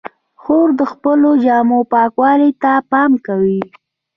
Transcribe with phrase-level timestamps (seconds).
[0.41, 3.61] خور د خپلو جامو پاکوالي ته پام کوي.